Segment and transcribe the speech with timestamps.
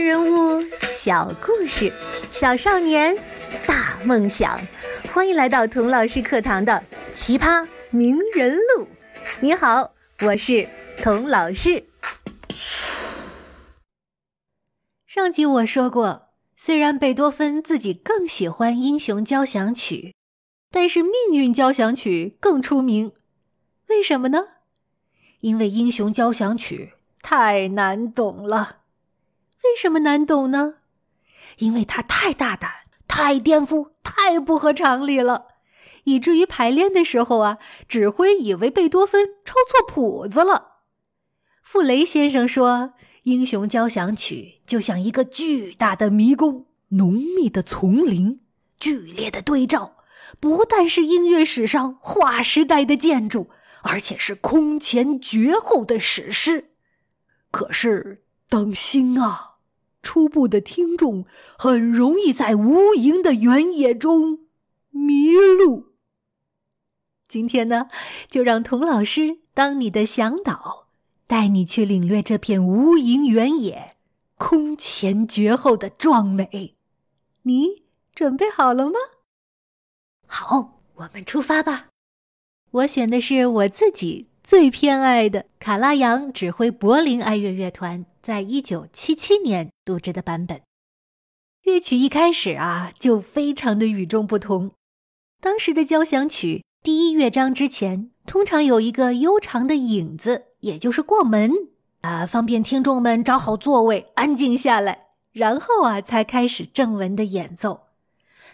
[0.00, 0.60] 人物
[0.90, 1.92] 小故事，
[2.32, 3.14] 小少年
[3.66, 4.58] 大梦想。
[5.12, 6.72] 欢迎来到童老师课堂的
[7.12, 8.84] 《奇葩名人录》。
[9.40, 9.92] 你好，
[10.22, 10.66] 我是
[11.02, 11.84] 童老师。
[15.06, 19.96] 上集我说过，虽然贝多芬自己更喜欢《英雄交响曲》，
[20.70, 23.12] 但是《命运交响曲》更出名。
[23.88, 24.44] 为什么呢？
[25.40, 28.78] 因为《英雄交响曲》太难懂了。
[29.64, 30.74] 为什么难懂呢？
[31.58, 32.70] 因为它太大胆、
[33.06, 35.48] 太颠覆、太不合常理了，
[36.04, 40.68] 以至于排练的时候啊，指挥以为贝多芬抄错谱子了。
[41.62, 42.78] 傅雷先生说，
[43.24, 48.40] 《英雄交响曲》就像一个巨大的迷宫，浓密的丛林，
[48.78, 49.96] 剧烈的对照，
[50.40, 53.50] 不但是音乐史上划时代的建筑，
[53.82, 56.70] 而且是空前绝后的史诗。
[57.50, 59.49] 可是，当心啊！
[60.02, 61.24] 初步的听众
[61.58, 64.40] 很容易在无垠的原野中
[64.90, 65.92] 迷路。
[67.28, 67.88] 今天呢，
[68.28, 70.88] 就让童老师当你的向导，
[71.26, 73.96] 带你去领略这片无垠原野
[74.36, 76.76] 空前绝后的壮美。
[77.42, 78.98] 你准备好了吗？
[80.26, 81.88] 好，我们出发吧。
[82.72, 88.06] 我选的是我自己最偏爱的卡拉扬指挥柏林爱乐乐团。
[88.22, 90.60] 在一九七七年录制的版本，
[91.62, 94.72] 乐曲一开始啊就非常的与众不同。
[95.40, 101.50] 当时的交响曲第一乐章之前，通常有一个悠长的影子，也就是过门
[102.02, 107.86] 啊，方便听众们找好座位，安静下来，然后啊才开始正文的演奏。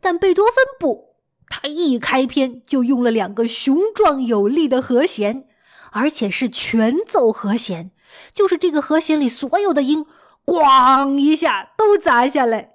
[0.00, 1.16] 但贝多芬不，
[1.50, 5.46] 他一开篇就用了两个雄壮有力的和弦，
[5.92, 7.90] 而且是全奏和弦。
[8.32, 10.06] 就是这个和弦里所有的音，
[10.46, 12.70] 咣一下都砸下来。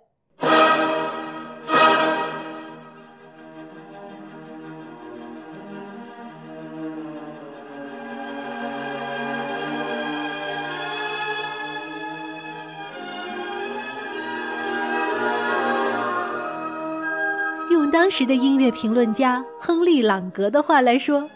[17.72, 21.30] 用当时的音乐评论家亨利·朗格的话来说，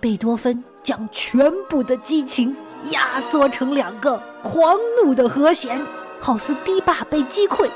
[0.00, 2.54] 贝多芬将全部的激情。
[2.90, 5.80] 压缩成两个狂怒的和弦，
[6.20, 7.68] 好似堤坝被击溃，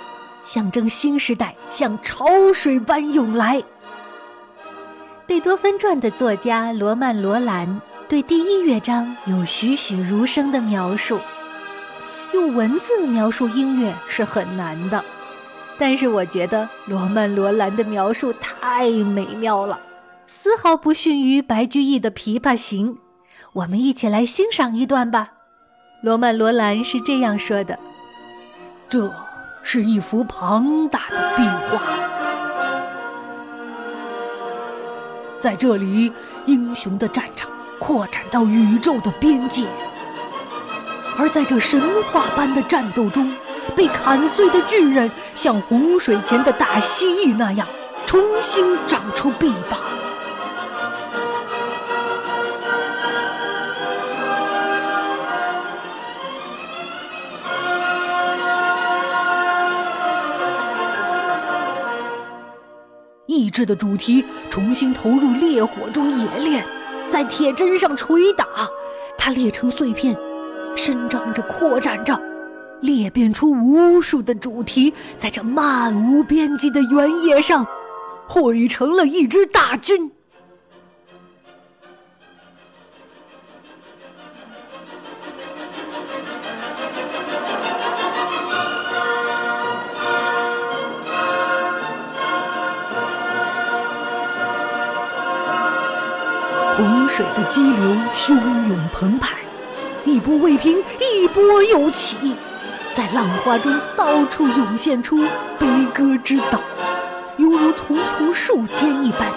[0.42, 3.62] 象征新时代像潮水般涌来。
[5.26, 11.18] 贝多芬传的作家罗曼·罗兰对第一乐章有栩栩如生的描述。
[12.32, 15.04] 用文字描述音乐是很难的，
[15.78, 19.78] 但是我觉得罗曼·罗兰的描述太美妙了，
[20.26, 22.94] 丝毫不逊于白居易的《琵琶行》。
[23.54, 25.28] 我们一起来欣赏一段吧。
[26.00, 27.78] 罗曼·罗兰是这样说的
[28.88, 29.12] ：“这
[29.62, 31.82] 是一幅庞大的壁画，
[35.38, 36.10] 在这里，
[36.46, 39.66] 英雄的战场扩展到宇宙的边界，
[41.18, 43.30] 而在这神话般的战斗中，
[43.76, 47.68] 被砍碎的巨人像洪水前的大蜥蜴那样，
[48.06, 49.78] 重新长出臂膀。”
[63.52, 66.64] 致的主题重新投入烈火中冶炼，
[67.10, 68.46] 在铁砧上捶打，
[69.18, 70.16] 它裂成碎片，
[70.74, 72.18] 伸张着，扩展着，
[72.80, 77.66] 裂变出无数的主题，在这漫无边际的原野上，
[78.26, 80.10] 汇成了一支大军。
[97.22, 98.34] 水的激流汹
[98.68, 99.36] 涌澎湃，
[100.04, 102.16] 一波未平，一波又起，
[102.96, 105.24] 在浪花中到处涌现出
[105.56, 106.58] 悲歌之岛，
[107.36, 109.28] 犹如丛丛树间一般。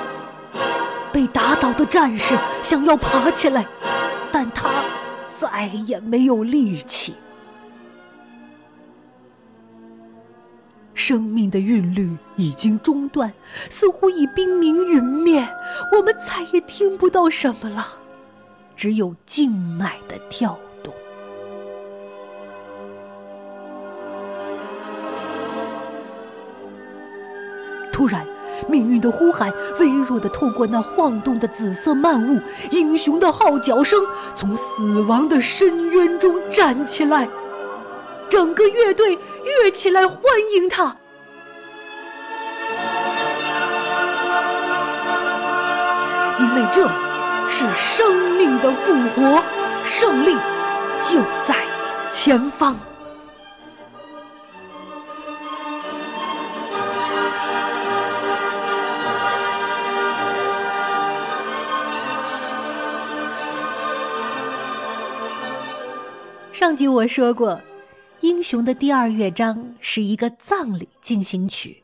[1.13, 3.63] 被打倒的战士想要爬起来，
[4.31, 4.67] 但他
[5.39, 7.15] 再也没有力气。
[11.07, 13.31] 生命的韵律已经中断，
[13.69, 15.47] 似乎已冰明陨灭，
[15.95, 17.85] 我们再也听不到什么了，
[18.75, 20.91] 只有静脉的跳动。
[27.93, 28.25] 突然，
[28.67, 32.41] 命运的呼喊微弱的透过那晃动的紫色漫雾，
[32.71, 34.03] 英雄的号角声
[34.35, 37.29] 从死亡的深渊中站起来。
[38.35, 40.19] 整个乐队跃起来欢
[40.57, 40.93] 迎他。
[46.37, 46.85] 因为这
[47.49, 49.41] 是生命的复活，
[49.85, 50.35] 胜利
[51.01, 51.63] 就在
[52.11, 52.77] 前方。
[66.51, 67.51] 上集我说过，
[68.25, 71.83] 《英雄》的第二乐章是一个葬礼进行曲，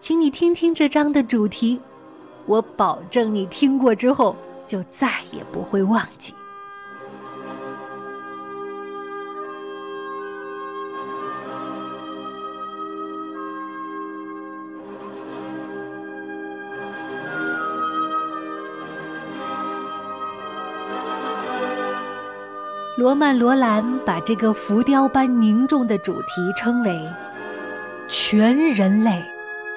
[0.00, 1.80] 请你听听这章的主题，
[2.46, 4.34] 我保证你听过之后
[4.66, 6.34] 就再也不会忘记。
[23.02, 27.04] 罗曼·罗兰把这个浮雕般凝重的主题称为
[28.06, 29.20] “全人类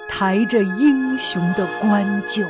[0.07, 2.47] 抬着英雄的棺柩”。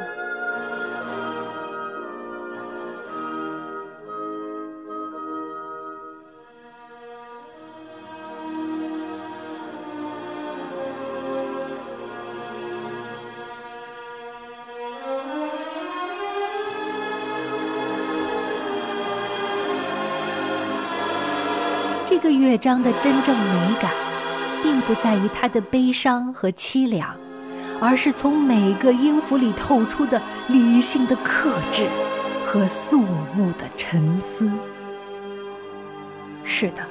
[22.18, 23.92] 这个乐章的真正美感，
[24.64, 27.14] 并不在于它的悲伤和凄凉，
[27.82, 31.86] 而是从每个音符里透出的理性的克制
[32.46, 33.02] 和肃
[33.36, 34.50] 穆的沉思。
[36.46, 36.82] 是的，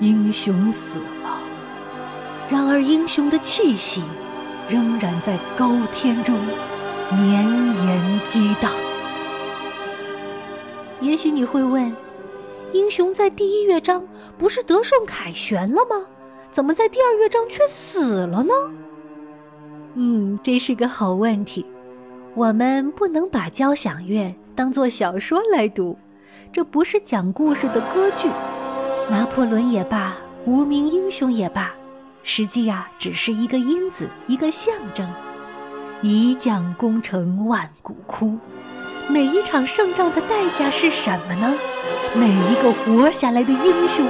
[0.00, 1.38] 英雄死了，
[2.48, 4.02] 然而英雄的气息
[4.70, 6.34] 仍然在高天中
[7.10, 8.72] 绵延激荡。
[11.02, 11.94] 也许你会问。
[12.74, 14.04] 英雄在第一乐章
[14.36, 16.04] 不是得胜凯旋了吗？
[16.50, 18.52] 怎么在第二乐章却死了呢？
[19.94, 21.64] 嗯，这是个好问题。
[22.34, 25.96] 我们不能把交响乐当作小说来读，
[26.52, 28.28] 这不是讲故事的歌剧。
[29.08, 31.72] 拿破仑也罢，无名英雄也罢，
[32.24, 35.08] 实际呀，只是一个因子，一个象征。
[36.02, 38.36] 一将功成万骨枯，
[39.08, 41.56] 每一场胜仗的代价是什么呢？
[42.16, 44.06] 每一个活下来的英雄，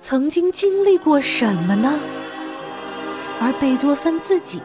[0.00, 1.98] 曾经经历过什么呢？
[3.38, 4.62] 而贝多芬自己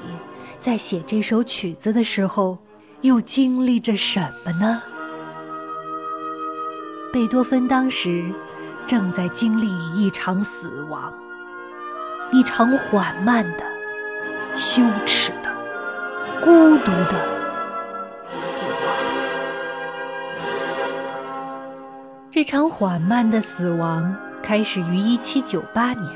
[0.58, 2.58] 在写这首曲子的时候，
[3.02, 4.82] 又经历着什么呢？
[7.12, 8.24] 贝多芬当时
[8.88, 11.14] 正在经历一场死亡，
[12.32, 13.66] 一场缓慢的、
[14.56, 15.54] 羞耻的、
[16.42, 17.37] 孤独的。
[22.38, 26.12] 这场缓慢的死亡开始于1798年，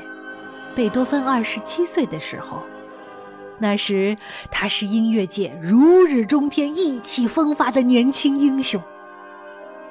[0.72, 2.62] 贝多芬二十七岁的时候。
[3.58, 4.16] 那时
[4.48, 8.80] 他是音乐界如日中天、意气风发的年轻英雄。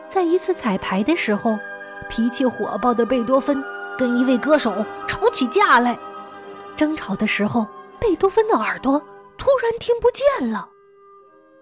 [0.08, 1.60] 在一次彩排的时候，
[2.10, 3.62] 脾气火爆的贝多芬
[3.98, 6.00] 跟一位歌手吵起架来。
[6.78, 7.68] 争吵的时候，
[8.00, 8.98] 贝多芬的耳朵
[9.38, 10.70] 突然听不见了。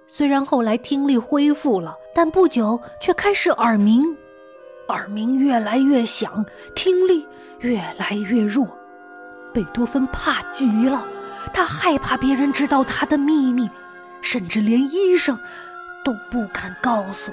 [0.07, 4.15] 虽然后来听力恢复了，但不久却开始耳鸣。
[4.89, 6.45] 耳鸣越来越响，
[6.75, 7.27] 听力
[7.59, 8.77] 越来越弱，
[9.53, 11.05] 贝多芬怕极了，
[11.53, 13.69] 他害怕别人知道他的秘密，
[14.21, 15.39] 甚至连医生
[16.03, 17.31] 都不敢告诉。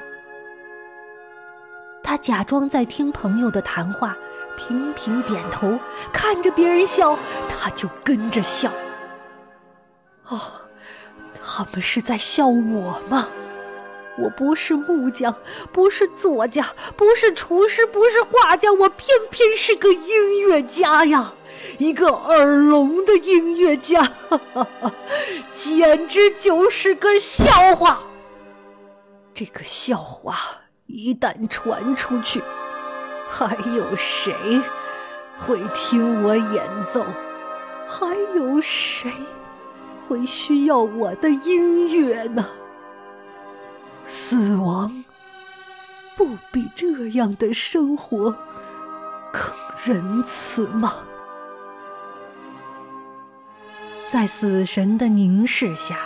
[2.03, 4.17] 他假装在听朋友的谈话，
[4.57, 5.79] 频频点头，
[6.13, 8.71] 看着别人笑，他就跟着笑。
[10.29, 10.41] 哦，
[11.43, 13.27] 他们是在笑我吗？
[14.19, 15.35] 我不是木匠，
[15.73, 21.33] 不是作家，不是厨师，不是画家，我偏偏是个音乐家呀！
[21.79, 24.93] 一个耳聋的音乐家，哈哈哈，
[25.53, 28.01] 简直就是个笑话。
[29.35, 30.37] 这个笑话
[30.87, 32.43] 一旦传出去，
[33.29, 34.35] 还有谁
[35.39, 37.05] 会听我演奏？
[37.89, 39.11] 还有谁
[40.09, 42.47] 会需要我的音乐呢？
[44.07, 45.05] 死亡
[46.17, 48.31] 不比这样的生活
[49.33, 49.53] 更
[49.85, 50.95] 仁慈吗？
[54.07, 55.99] 在死神的凝视下，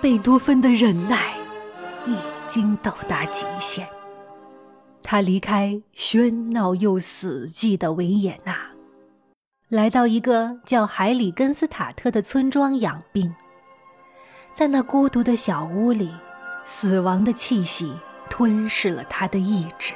[0.00, 1.34] 贝多芬的忍耐
[2.04, 2.16] 已
[2.48, 3.88] 经到达极限。
[5.02, 8.56] 他离开喧闹又死寂的维也纳，
[9.68, 13.32] 来到一个叫海里根斯塔特的村庄养病。
[14.52, 16.10] 在那孤独的小屋里。
[16.64, 17.92] 死亡的气息
[18.30, 19.94] 吞噬了他的意志，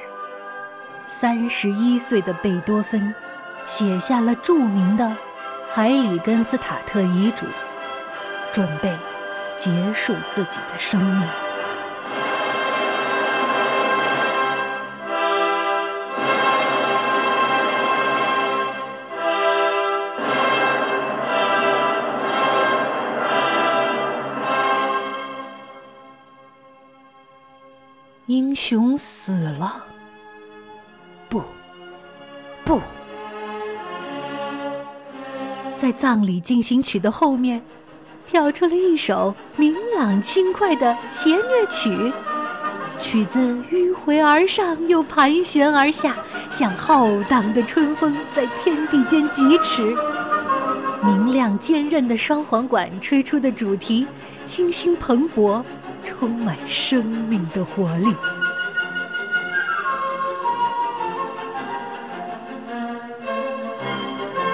[1.07, 3.13] 三十一岁的贝多芬
[3.65, 5.05] 写下了著名的
[5.73, 7.45] 《海里根斯塔特遗嘱》，
[8.53, 8.93] 准备
[9.57, 11.46] 结束自己的生命。
[28.97, 29.85] 死了。
[31.29, 31.43] 不，
[32.65, 32.81] 不，
[35.77, 37.61] 在葬礼进行曲的后面，
[38.25, 42.11] 跳出了一首明朗轻快的弦乐曲，
[42.99, 43.39] 曲子
[43.71, 46.15] 迂回而上，又盘旋而下，
[46.49, 49.95] 像浩荡的春风在天地间疾驰。
[51.03, 54.07] 明亮坚韧的双簧管吹出的主题，
[54.43, 55.63] 清新蓬勃。
[56.05, 58.15] 充满生命的活力。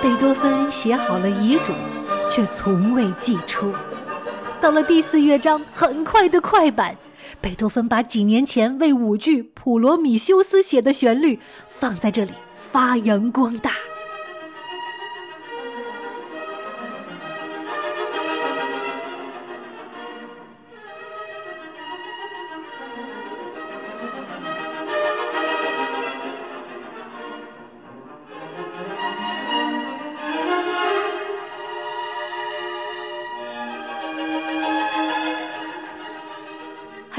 [0.03, 1.71] 贝多芬写好了遗嘱，
[2.29, 3.73] 却从未寄出。
[4.59, 6.93] 到了第四乐章，很快的快板，
[7.39, 13.71] 贝多芬把几年前为舞剧《普罗米修斯》写的旋律放在这里发扬光大。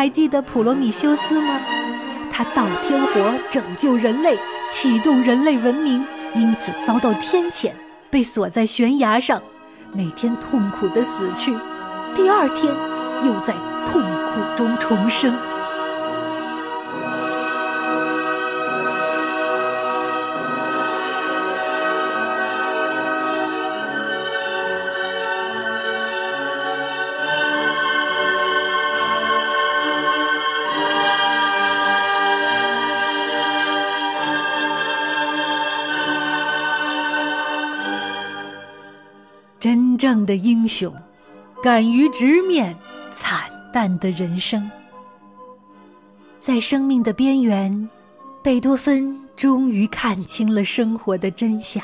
[0.04, 1.58] 还记得普罗米修斯吗？
[2.30, 7.72] 他盗天火，拯救人类，启动人类文明，因此遭到天谴，
[8.10, 9.40] 被锁在悬崖上，
[9.94, 11.54] 每天痛苦的死去，
[12.14, 12.70] 第二天
[13.24, 13.54] 又在
[13.90, 15.34] 痛苦中重生。
[39.64, 40.94] 真正的英雄，
[41.62, 42.76] 敢于直面
[43.14, 44.70] 惨淡的人生。
[46.38, 47.88] 在生命的边缘，
[48.42, 51.82] 贝多芬终于看清了生活的真相。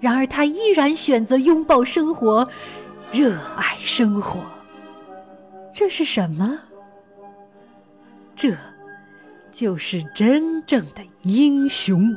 [0.00, 2.48] 然而，他依然选择拥抱生活，
[3.12, 4.40] 热爱生活。
[5.72, 6.58] 这是什么？
[8.34, 8.52] 这，
[9.52, 12.12] 就是真正的英雄。